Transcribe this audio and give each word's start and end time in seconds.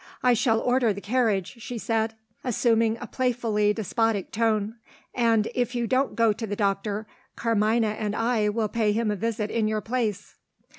"I 0.23 0.33
shall 0.33 0.59
order 0.59 0.93
the 0.93 0.99
carriage," 0.99 1.61
she 1.61 1.77
said, 1.77 2.15
assuming 2.43 2.97
a 2.99 3.05
playfully 3.05 3.71
despotic 3.71 4.31
tone; 4.31 4.77
"and, 5.13 5.47
if 5.53 5.75
you 5.75 5.85
don't 5.85 6.15
go 6.15 6.33
to 6.33 6.47
the 6.47 6.55
doctor 6.55 7.05
Carmina 7.35 7.89
and 7.89 8.15
I 8.15 8.49
will 8.49 8.67
pay 8.67 8.93
him 8.93 9.11
a 9.11 9.15
visit 9.15 9.51
in 9.51 9.67
your 9.67 9.81
place." 9.81 10.37